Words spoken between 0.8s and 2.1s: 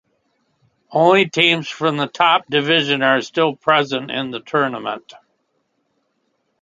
Only teams from the